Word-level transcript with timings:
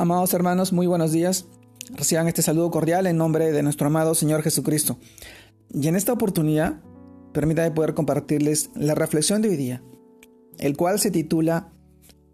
Amados 0.00 0.32
hermanos, 0.32 0.72
muy 0.72 0.86
buenos 0.86 1.12
días. 1.12 1.44
Reciban 1.90 2.26
este 2.26 2.40
saludo 2.40 2.70
cordial 2.70 3.06
en 3.06 3.18
nombre 3.18 3.52
de 3.52 3.62
nuestro 3.62 3.88
amado 3.88 4.14
Señor 4.14 4.40
Jesucristo. 4.40 4.96
Y 5.74 5.88
en 5.88 5.94
esta 5.94 6.14
oportunidad, 6.14 6.80
permítanme 7.34 7.70
poder 7.72 7.92
compartirles 7.92 8.70
la 8.74 8.94
reflexión 8.94 9.42
de 9.42 9.50
hoy 9.50 9.56
día, 9.58 9.82
el 10.56 10.74
cual 10.74 11.00
se 11.00 11.10
titula 11.10 11.68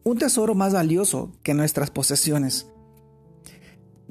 Un 0.04 0.16
tesoro 0.16 0.54
más 0.54 0.74
valioso 0.74 1.32
que 1.42 1.54
nuestras 1.54 1.90
posesiones. 1.90 2.68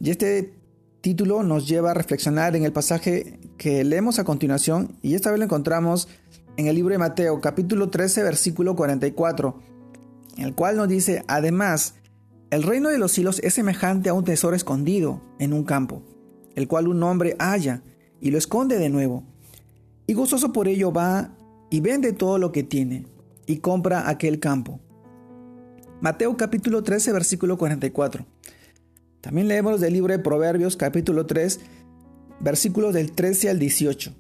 Y 0.02 0.10
este 0.10 0.54
título 1.00 1.42
nos 1.42 1.66
lleva 1.66 1.92
a 1.92 1.94
reflexionar 1.94 2.58
en 2.58 2.66
el 2.66 2.74
pasaje 2.74 3.40
que 3.58 3.86
leemos 3.86 4.20
a 4.20 4.26
continuación, 4.26 4.98
y 5.02 5.16
esta 5.16 5.30
vez 5.30 5.40
lo 5.40 5.46
encontramos 5.46 6.10
en 6.58 6.68
el 6.68 6.76
libro 6.76 6.92
de 6.92 6.98
Mateo, 6.98 7.40
capítulo 7.40 7.90
13, 7.90 8.22
versículo 8.22 8.76
44, 8.76 9.62
en 10.36 10.44
el 10.44 10.56
cual 10.56 10.76
nos 10.76 10.90
dice, 10.90 11.24
además, 11.30 11.94
el 12.56 12.64
reino 12.64 12.90
de 12.90 12.98
los 12.98 13.12
cielos 13.12 13.40
es 13.44 13.54
semejante 13.54 14.10
a 14.10 14.14
un 14.14 14.24
tesoro 14.24 14.56
escondido 14.56 15.22
en 15.40 15.52
un 15.52 15.64
campo, 15.64 16.04
el 16.56 16.68
cual 16.68 16.88
un 16.88 17.04
hombre 17.04 17.36
halla 17.38 17.84
y 18.22 18.32
lo 18.32 18.38
esconde 18.38 18.78
de 18.78 18.90
nuevo. 18.90 19.24
Y 20.08 20.14
gozoso 20.14 20.54
por 20.54 20.68
ello 20.68 20.94
va 20.94 21.36
y 21.70 21.82
vende 21.82 22.14
todo 22.14 22.38
lo 22.38 22.52
que 22.52 22.64
tiene 22.64 23.06
y 23.46 23.58
compra 23.58 24.10
aquel 24.10 24.40
campo. 24.40 24.80
Mateo 26.02 26.38
capítulo 26.38 26.82
13 26.82 27.12
versículo 27.12 27.58
44. 27.58 28.26
También 29.22 29.48
leemos 29.48 29.82
del 29.82 29.94
libro 29.94 30.14
de 30.14 30.20
Proverbios 30.20 30.78
capítulo 30.78 31.26
3 31.26 31.60
versículos 32.40 32.94
del 32.94 33.12
13 33.12 33.50
al 33.50 33.60
18, 33.60 34.14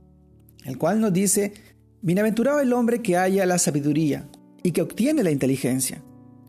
el 0.65 0.77
cual 0.77 0.99
nos 0.99 1.13
dice, 1.13 1.53
Bienaventurado 2.01 2.59
el 2.59 2.73
hombre 2.73 3.01
que 3.01 3.17
haya 3.17 3.45
la 3.45 3.57
sabiduría 3.59 4.27
y 4.61 4.71
que 4.71 4.81
obtiene 4.81 5.23
la 5.23 5.31
inteligencia 5.31 6.03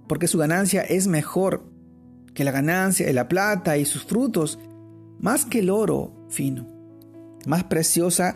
porque 0.07 0.29
su 0.29 0.38
ganancia 0.38 0.82
es 0.82 1.07
mejor 1.07 1.65
que 2.36 2.45
la 2.45 2.52
ganancia 2.52 3.06
de 3.06 3.14
la 3.14 3.28
plata 3.28 3.78
y 3.78 3.86
sus 3.86 4.04
frutos, 4.04 4.58
más 5.18 5.46
que 5.46 5.60
el 5.60 5.70
oro 5.70 6.12
fino. 6.29 6.68
Más 7.46 7.65
preciosa 7.65 8.34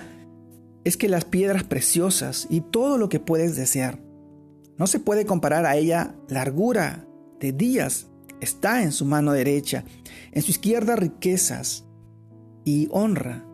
es 0.84 0.96
que 0.96 1.08
las 1.08 1.26
piedras 1.26 1.64
preciosas 1.64 2.46
y 2.48 2.62
todo 2.62 2.96
lo 2.96 3.10
que 3.10 3.20
puedes 3.20 3.56
desear. 3.56 4.00
No 4.78 4.86
se 4.86 5.00
puede 5.00 5.26
comparar 5.26 5.66
a 5.66 5.76
ella 5.76 6.14
largura 6.28 7.06
de 7.40 7.52
días. 7.52 8.06
Está 8.40 8.82
en 8.82 8.92
su 8.92 9.04
mano 9.04 9.32
derecha, 9.32 9.84
en 10.32 10.40
su 10.40 10.50
izquierda 10.52 10.96
riquezas 10.96 11.84
y 12.64 12.88
honra. 12.90 13.44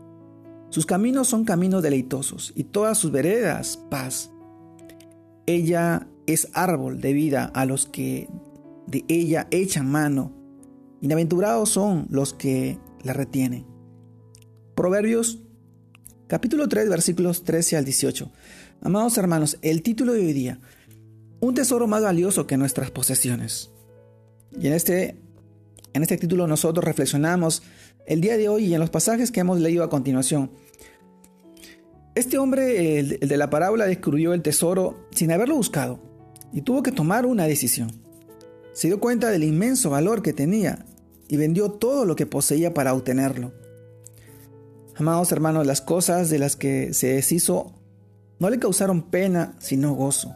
Sus 0.70 0.86
caminos 0.86 1.26
son 1.26 1.44
caminos 1.44 1.82
deleitosos 1.82 2.52
y 2.54 2.64
todas 2.64 2.98
sus 2.98 3.10
veredas 3.10 3.78
paz. 3.90 4.30
Ella 5.46 6.06
es 6.26 6.48
árbol 6.54 7.00
de 7.00 7.12
vida 7.14 7.50
a 7.52 7.64
los 7.64 7.86
que 7.86 8.28
de 8.86 9.04
ella 9.08 9.48
echan 9.50 9.90
mano. 9.90 10.32
Bienaventurados 11.00 11.70
son 11.70 12.06
los 12.10 12.32
que 12.32 12.78
la 13.02 13.12
retienen. 13.12 13.66
Proverbios 14.74 15.42
capítulo 16.26 16.68
3 16.68 16.88
versículos 16.88 17.44
13 17.44 17.76
al 17.76 17.84
18. 17.84 18.30
Amados 18.82 19.18
hermanos, 19.18 19.58
el 19.62 19.82
título 19.82 20.12
de 20.12 20.20
hoy 20.20 20.32
día, 20.32 20.60
un 21.40 21.54
tesoro 21.54 21.86
más 21.86 22.02
valioso 22.02 22.46
que 22.46 22.56
nuestras 22.56 22.90
posesiones. 22.90 23.70
Y 24.58 24.66
en 24.66 24.72
este, 24.72 25.20
en 25.92 26.02
este 26.02 26.16
título 26.16 26.46
nosotros 26.46 26.84
reflexionamos 26.84 27.62
el 28.06 28.20
día 28.20 28.36
de 28.36 28.48
hoy 28.48 28.66
y 28.66 28.74
en 28.74 28.80
los 28.80 28.90
pasajes 28.90 29.30
que 29.30 29.40
hemos 29.40 29.60
leído 29.60 29.82
a 29.84 29.90
continuación 29.90 30.50
este 32.16 32.38
hombre, 32.38 32.98
el, 32.98 33.18
de 33.20 33.36
la 33.36 33.50
parábola, 33.50 33.84
descubrió 33.84 34.32
el 34.32 34.40
tesoro 34.40 35.06
sin 35.10 35.30
haberlo 35.32 35.54
buscado 35.54 36.00
y 36.50 36.62
tuvo 36.62 36.82
que 36.82 36.90
tomar 36.90 37.26
una 37.26 37.44
decisión. 37.44 38.05
Se 38.76 38.88
dio 38.88 39.00
cuenta 39.00 39.30
del 39.30 39.42
inmenso 39.42 39.88
valor 39.88 40.20
que 40.20 40.34
tenía 40.34 40.84
y 41.28 41.38
vendió 41.38 41.70
todo 41.70 42.04
lo 42.04 42.14
que 42.14 42.26
poseía 42.26 42.74
para 42.74 42.92
obtenerlo. 42.92 43.54
Amados 44.96 45.32
hermanos, 45.32 45.66
las 45.66 45.80
cosas 45.80 46.28
de 46.28 46.38
las 46.38 46.56
que 46.56 46.92
se 46.92 47.14
deshizo 47.14 47.72
no 48.38 48.50
le 48.50 48.58
causaron 48.58 49.00
pena, 49.00 49.56
sino 49.60 49.94
gozo. 49.94 50.34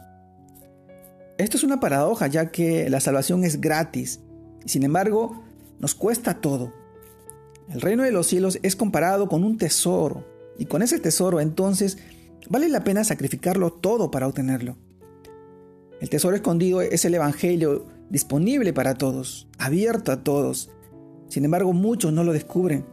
Esto 1.37 1.55
es 1.55 1.63
una 1.63 1.79
paradoja, 1.79 2.25
ya 2.25 2.49
que 2.49 2.89
la 2.89 2.99
salvación 2.99 3.43
es 3.43 3.61
gratis, 3.61 4.21
y 4.65 4.69
sin 4.69 4.81
embargo 4.81 5.43
nos 5.77 5.93
cuesta 5.93 6.41
todo. 6.41 6.73
El 7.69 7.79
reino 7.79 8.01
de 8.01 8.11
los 8.11 8.25
cielos 8.25 8.57
es 8.63 8.75
comparado 8.75 9.29
con 9.29 9.43
un 9.43 9.59
tesoro 9.59 10.25
y 10.57 10.65
con 10.65 10.81
ese 10.81 10.99
tesoro 10.99 11.41
entonces 11.41 11.99
vale 12.49 12.69
la 12.69 12.83
pena 12.83 13.03
sacrificarlo 13.03 13.71
todo 13.71 14.09
para 14.09 14.27
obtenerlo. 14.27 14.77
El 16.01 16.09
tesoro 16.09 16.35
escondido 16.35 16.81
es 16.81 17.05
el 17.05 17.13
Evangelio 17.13 17.85
disponible 18.09 18.73
para 18.73 18.95
todos, 18.95 19.47
abierto 19.59 20.11
a 20.11 20.23
todos. 20.23 20.71
Sin 21.29 21.45
embargo, 21.45 21.73
muchos 21.73 22.11
no 22.11 22.23
lo 22.23 22.33
descubren, 22.33 22.87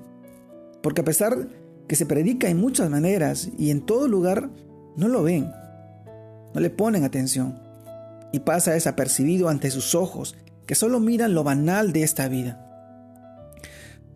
porque 0.83 1.01
a 1.01 1.05
pesar 1.05 1.49
que 1.89 1.97
se 1.97 2.05
predica 2.05 2.51
en 2.51 2.61
muchas 2.61 2.91
maneras 2.91 3.49
y 3.57 3.71
en 3.71 3.81
todo 3.81 4.09
lugar, 4.09 4.51
no 4.95 5.09
lo 5.09 5.23
ven, 5.23 5.51
no 6.53 6.61
le 6.61 6.69
ponen 6.69 7.03
atención 7.03 7.59
y 8.31 8.41
pasa 8.41 8.73
desapercibido 8.73 9.49
ante 9.49 9.71
sus 9.71 9.95
ojos, 9.95 10.37
que 10.67 10.75
solo 10.75 11.01
miran 11.01 11.33
lo 11.33 11.45
banal 11.45 11.95
de 11.95 12.03
esta 12.03 12.29
vida. 12.29 12.63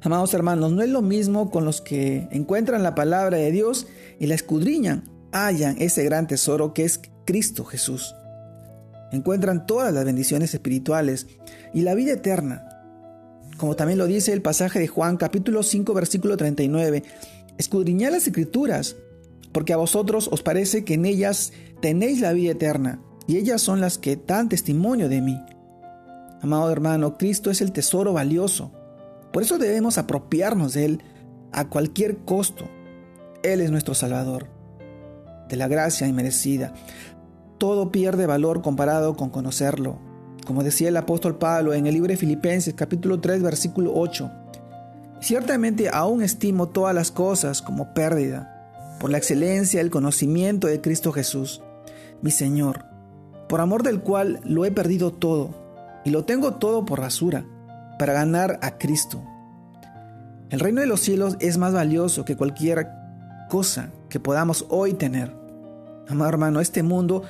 Amados 0.03 0.35
hermanos, 0.35 0.71
no 0.71 0.83
es 0.83 0.91
lo 0.91 1.01
mismo 1.01 1.51
con 1.51 1.65
los 1.65 1.81
que 1.81 2.29
encuentran 2.31 2.83
la 2.83 2.95
palabra 2.95 3.39
de 3.39 3.53
Dios 3.53 3.87
y 4.21 4.27
la 4.27 4.35
escudriñan, 4.35 5.05
hallan 5.33 5.77
ese 5.79 6.05
gran 6.05 6.27
tesoro 6.27 6.75
que 6.75 6.85
es 6.85 7.01
Cristo 7.25 7.65
Jesús. 7.65 8.15
Encuentran 9.13 9.67
todas 9.67 9.93
las 9.93 10.05
bendiciones 10.05 10.55
espirituales 10.55 11.27
y 11.73 11.83
la 11.83 11.95
vida 11.95 12.15
eterna. 12.15 12.69
Como 13.57 13.77
también 13.77 13.99
lo 13.99 14.07
dice 14.07 14.33
el 14.33 14.43
pasaje 14.43 14.79
de 14.81 14.89
Juan 14.89 15.17
capítulo 15.17 15.63
5 15.63 15.95
versículo 15.95 16.37
39, 16.37 17.05
escudriñad 17.59 18.11
las 18.11 18.27
escrituras, 18.27 18.97
porque 19.53 19.73
a 19.73 19.77
vosotros 19.77 20.29
os 20.33 20.43
parece 20.43 20.85
que 20.85 20.95
en 20.95 21.05
ellas 21.05 21.53
tenéis 21.81 22.21
la 22.21 22.33
vida 22.33 22.53
eterna, 22.53 23.01
y 23.27 23.37
ellas 23.37 23.63
son 23.63 23.81
las 23.81 23.99
que 23.99 24.17
dan 24.17 24.49
testimonio 24.49 25.09
de 25.09 25.21
mí. 25.21 25.41
Amado 26.41 26.73
hermano, 26.73 27.17
Cristo 27.19 27.51
es 27.51 27.61
el 27.61 27.71
tesoro 27.71 28.13
valioso 28.13 28.73
por 29.33 29.43
eso 29.43 29.59
debemos 29.59 29.99
apropiarnos 29.99 30.75
de 30.75 30.85
Él 30.85 31.03
a 31.53 31.69
cualquier 31.69 32.19
costo. 32.19 32.69
Él 33.43 33.61
es 33.61 33.71
nuestro 33.71 33.95
Salvador, 33.95 34.49
de 35.49 35.57
la 35.57 35.69
gracia 35.69 36.07
inmerecida. 36.07 36.75
Todo 37.63 37.93
pierde 37.93 38.27
valor 38.27 38.61
comparado 38.61 39.15
con 39.15 39.31
conocerlo. 39.31 40.01
Como 40.45 40.65
decía 40.65 40.89
el 40.89 40.97
apóstol 40.97 41.39
Pablo 41.39 41.75
en 41.75 41.87
el 41.87 41.95
libro 41.95 42.09
de 42.09 42.17
Filipenses 42.17 42.75
capítulo 42.75 43.21
3 43.21 43.41
versículo 43.41 43.93
8. 43.95 44.33
Ciertamente 45.21 45.89
aún 45.89 46.25
estimo 46.25 46.71
todas 46.71 46.93
las 46.93 47.13
cosas 47.13 47.63
como 47.63 47.95
pérdida 47.95 48.97
por 48.99 49.11
la 49.11 49.19
excelencia 49.19 49.79
del 49.79 49.93
conocimiento 49.93 50.67
de 50.67 50.81
Cristo 50.81 51.13
Jesús, 51.13 51.63
mi 52.21 52.33
Señor, 52.33 52.85
por 53.49 53.61
amor 53.61 53.85
del 53.85 54.01
cual 54.01 54.41
lo 54.43 54.65
he 54.65 54.73
perdido 54.73 55.13
todo 55.13 55.55
y 56.05 56.11
lo 56.11 56.25
tengo 56.25 56.55
todo 56.55 56.85
por 56.85 57.01
basura 57.01 57.47
para 57.97 58.13
ganar 58.13 58.59
a 58.61 58.77
Cristo. 58.77 59.23
El 60.51 60.59
reino 60.59 60.81
de 60.81 60.89
los 60.89 60.99
cielos 60.99 61.37
es 61.39 61.59
más 61.59 61.73
valioso 61.73 62.25
que 62.25 62.37
cualquier 62.37 62.89
cosa 63.49 63.93
que 64.09 64.19
podamos 64.19 64.67
hoy 64.69 64.95
tener. 64.95 65.41
Amado 66.09 66.29
hermano, 66.29 66.59
este 66.59 66.83
mundo 66.83 67.23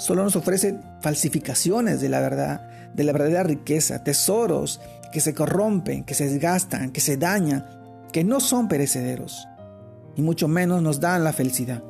solo 0.00 0.24
nos 0.24 0.34
ofrece 0.34 0.78
falsificaciones 1.00 2.00
de 2.00 2.08
la 2.08 2.20
verdad, 2.20 2.68
de 2.94 3.04
la 3.04 3.12
verdadera 3.12 3.44
riqueza, 3.44 4.02
tesoros 4.02 4.80
que 5.12 5.20
se 5.20 5.34
corrompen, 5.34 6.04
que 6.04 6.14
se 6.14 6.28
desgastan, 6.28 6.90
que 6.90 7.00
se 7.00 7.16
dañan, 7.16 7.66
que 8.12 8.24
no 8.24 8.40
son 8.40 8.66
perecederos, 8.66 9.46
y 10.16 10.22
mucho 10.22 10.48
menos 10.48 10.82
nos 10.82 10.98
dan 10.98 11.22
la 11.22 11.32
felicidad. 11.32 11.82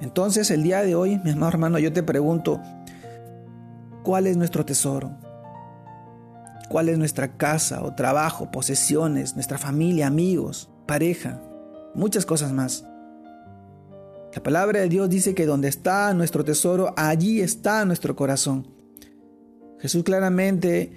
Entonces, 0.00 0.50
el 0.50 0.62
día 0.62 0.82
de 0.82 0.94
hoy, 0.94 1.18
mi 1.24 1.30
amado 1.30 1.52
hermano, 1.52 1.78
yo 1.78 1.92
te 1.92 2.02
pregunto, 2.02 2.60
¿cuál 4.02 4.26
es 4.26 4.36
nuestro 4.36 4.64
tesoro? 4.64 5.16
cuál 6.70 6.88
es 6.88 6.96
nuestra 6.96 7.36
casa 7.36 7.82
o 7.82 7.94
trabajo, 7.94 8.52
posesiones, 8.52 9.34
nuestra 9.34 9.58
familia, 9.58 10.06
amigos, 10.06 10.70
pareja, 10.86 11.42
muchas 11.96 12.24
cosas 12.24 12.52
más. 12.52 12.86
La 14.32 14.42
palabra 14.44 14.80
de 14.80 14.88
Dios 14.88 15.10
dice 15.10 15.34
que 15.34 15.44
donde 15.44 15.68
está 15.68 16.14
nuestro 16.14 16.44
tesoro, 16.44 16.94
allí 16.96 17.40
está 17.40 17.84
nuestro 17.84 18.14
corazón. 18.14 18.68
Jesús 19.80 20.04
claramente, 20.04 20.92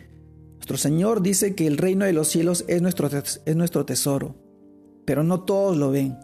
nuestro 0.55 0.77
Señor 0.77 1.23
dice 1.23 1.55
que 1.55 1.65
el 1.65 1.77
reino 1.77 2.05
de 2.05 2.13
los 2.13 2.27
cielos 2.27 2.63
es 2.67 2.81
nuestro, 2.83 3.07
es 3.07 3.55
nuestro 3.55 3.85
tesoro, 3.85 4.35
pero 5.05 5.23
no 5.23 5.41
todos 5.41 5.75
lo 5.77 5.89
ven. 5.89 6.15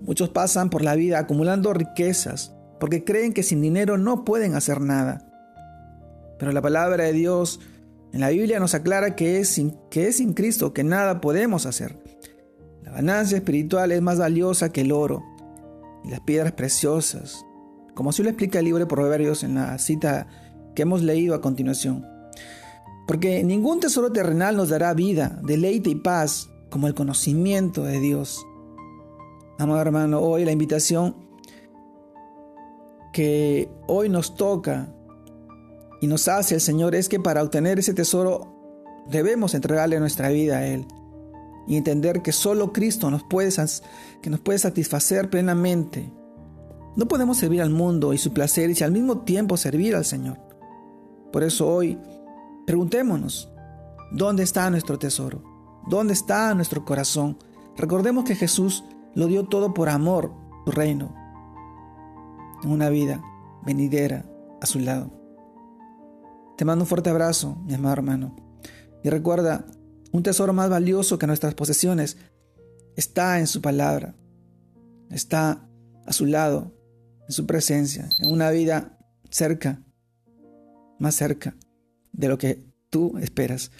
Muchos 0.00 0.30
pasan 0.30 0.70
por 0.70 0.82
la 0.82 0.94
vida 0.94 1.18
acumulando 1.18 1.74
riquezas 1.74 2.54
porque 2.80 3.04
creen 3.04 3.34
que 3.34 3.42
sin 3.42 3.60
dinero 3.60 3.98
no 3.98 4.24
pueden 4.24 4.54
hacer 4.54 4.80
nada. 4.80 5.26
Pero 6.38 6.52
la 6.52 6.62
palabra 6.62 7.04
de 7.04 7.12
Dios 7.12 7.60
en 8.12 8.20
la 8.20 8.30
Biblia 8.30 8.58
nos 8.58 8.74
aclara 8.74 9.16
que 9.16 9.38
es, 9.40 9.60
que 9.90 10.06
es 10.06 10.16
sin 10.16 10.32
Cristo 10.32 10.72
que 10.72 10.84
nada 10.84 11.20
podemos 11.20 11.66
hacer. 11.66 11.98
La 12.84 12.92
ganancia 12.92 13.36
espiritual 13.36 13.92
es 13.92 14.00
más 14.00 14.18
valiosa 14.18 14.72
que 14.72 14.80
el 14.80 14.92
oro 14.92 15.22
y 16.04 16.10
las 16.10 16.20
piedras 16.20 16.52
preciosas, 16.52 17.44
como 17.94 18.10
así 18.10 18.22
lo 18.22 18.28
explica 18.28 18.58
el 18.58 18.66
libro 18.66 18.80
de 18.80 18.86
Proverbios 18.86 19.42
en 19.42 19.54
la 19.54 19.78
cita 19.78 20.28
que 20.74 20.82
hemos 20.82 21.02
leído 21.02 21.34
a 21.34 21.40
continuación. 21.40 22.06
Porque 23.06 23.42
ningún 23.42 23.80
tesoro 23.80 24.12
terrenal 24.12 24.56
nos 24.56 24.68
dará 24.68 24.92
vida, 24.94 25.40
deleite 25.42 25.90
y 25.90 25.94
paz 25.96 26.50
como 26.70 26.86
el 26.86 26.94
conocimiento 26.94 27.82
de 27.82 27.98
Dios. 28.00 28.44
Amado 29.58 29.80
hermano, 29.80 30.20
hoy 30.20 30.44
la 30.44 30.52
invitación 30.52 31.16
que 33.12 33.68
hoy 33.86 34.08
nos 34.08 34.34
toca 34.36 34.94
y 36.00 36.06
nos 36.06 36.28
hace 36.28 36.54
el 36.54 36.60
Señor 36.60 36.94
es 36.94 37.08
que 37.08 37.18
para 37.18 37.42
obtener 37.42 37.78
ese 37.78 37.94
tesoro 37.94 39.04
debemos 39.08 39.54
entregarle 39.54 39.98
nuestra 39.98 40.28
vida 40.28 40.58
a 40.58 40.66
Él 40.66 40.86
y 41.68 41.76
entender 41.76 42.22
que 42.22 42.32
solo 42.32 42.72
Cristo 42.72 43.10
nos 43.10 43.22
puede, 43.22 43.50
que 44.22 44.30
nos 44.30 44.40
puede 44.40 44.58
satisfacer 44.58 45.28
plenamente. 45.28 46.10
No 46.96 47.06
podemos 47.06 47.36
servir 47.36 47.60
al 47.60 47.70
mundo 47.70 48.14
y 48.14 48.18
su 48.18 48.32
placer 48.32 48.70
y 48.70 48.82
al 48.82 48.90
mismo 48.90 49.18
tiempo 49.18 49.56
servir 49.58 49.94
al 49.94 50.06
Señor. 50.06 50.38
Por 51.30 51.44
eso 51.44 51.68
hoy 51.68 51.98
preguntémonos, 52.66 53.52
¿dónde 54.10 54.42
está 54.42 54.70
nuestro 54.70 54.98
tesoro? 54.98 55.44
¿Dónde 55.86 56.14
está 56.14 56.54
nuestro 56.54 56.86
corazón? 56.86 57.36
Recordemos 57.76 58.24
que 58.24 58.34
Jesús 58.34 58.82
lo 59.14 59.26
dio 59.26 59.44
todo 59.44 59.74
por 59.74 59.90
amor, 59.90 60.32
su 60.64 60.72
reino, 60.72 61.14
en 62.62 62.70
una 62.70 62.88
vida 62.88 63.22
venidera 63.64 64.24
a 64.62 64.66
su 64.66 64.80
lado. 64.80 65.12
Te 66.56 66.64
mando 66.64 66.84
un 66.84 66.88
fuerte 66.88 67.10
abrazo, 67.10 67.56
mi 67.66 67.74
amado 67.74 67.92
hermano. 67.92 68.34
Y 69.04 69.10
recuerda, 69.10 69.66
un 70.12 70.22
tesoro 70.22 70.52
más 70.52 70.70
valioso 70.70 71.18
que 71.18 71.26
nuestras 71.26 71.54
posesiones 71.54 72.16
está 72.96 73.38
en 73.38 73.46
su 73.46 73.60
palabra, 73.60 74.14
está 75.10 75.68
a 76.06 76.12
su 76.12 76.26
lado, 76.26 76.72
en 77.26 77.32
su 77.32 77.46
presencia, 77.46 78.08
en 78.18 78.30
una 78.30 78.50
vida 78.50 78.98
cerca, 79.30 79.82
más 80.98 81.14
cerca 81.14 81.56
de 82.12 82.28
lo 82.28 82.38
que 82.38 82.64
tú 82.90 83.18
esperas. 83.18 83.70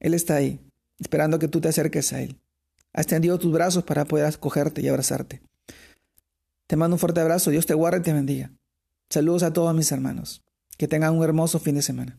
Él 0.00 0.14
está 0.14 0.36
ahí, 0.36 0.60
esperando 0.98 1.38
que 1.38 1.48
tú 1.48 1.60
te 1.60 1.68
acerques 1.68 2.12
a 2.12 2.20
Él. 2.20 2.40
Ha 2.92 3.00
extendido 3.00 3.38
tus 3.38 3.52
brazos 3.52 3.84
para 3.84 4.04
poder 4.04 4.26
acogerte 4.26 4.80
y 4.80 4.88
abrazarte. 4.88 5.42
Te 6.66 6.76
mando 6.76 6.96
un 6.96 7.00
fuerte 7.00 7.20
abrazo, 7.20 7.50
Dios 7.50 7.66
te 7.66 7.74
guarde 7.74 8.00
y 8.00 8.02
te 8.02 8.12
bendiga. 8.12 8.52
Saludos 9.08 9.42
a 9.42 9.52
todos 9.52 9.74
mis 9.74 9.90
hermanos. 9.90 10.42
Que 10.76 10.86
tengan 10.86 11.16
un 11.16 11.24
hermoso 11.24 11.58
fin 11.58 11.74
de 11.74 11.82
semana. 11.82 12.18